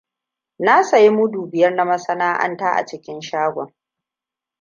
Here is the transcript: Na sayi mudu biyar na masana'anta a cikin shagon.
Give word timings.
Na 0.59 0.83
sayi 0.83 1.09
mudu 1.09 1.45
biyar 1.51 1.73
na 1.75 1.85
masana'anta 1.85 2.71
a 2.71 2.85
cikin 2.85 3.21
shagon. 3.21 3.73